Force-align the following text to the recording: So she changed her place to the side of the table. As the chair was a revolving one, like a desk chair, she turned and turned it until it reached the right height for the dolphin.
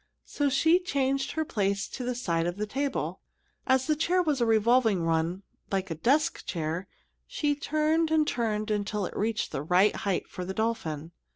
So 0.25 0.49
she 0.49 0.79
changed 0.79 1.33
her 1.33 1.45
place 1.45 1.87
to 1.89 2.03
the 2.03 2.15
side 2.15 2.47
of 2.47 2.57
the 2.57 2.65
table. 2.65 3.19
As 3.67 3.85
the 3.85 3.95
chair 3.95 4.23
was 4.23 4.41
a 4.41 4.47
revolving 4.47 5.05
one, 5.05 5.43
like 5.71 5.91
a 5.91 5.93
desk 5.95 6.43
chair, 6.47 6.87
she 7.27 7.53
turned 7.53 8.09
and 8.09 8.25
turned 8.27 8.71
it 8.71 8.73
until 8.73 9.05
it 9.05 9.15
reached 9.15 9.51
the 9.51 9.61
right 9.61 9.95
height 9.95 10.27
for 10.27 10.43
the 10.43 10.55
dolphin. 10.55 11.11